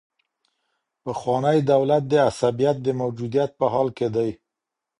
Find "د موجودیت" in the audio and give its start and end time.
2.81-3.49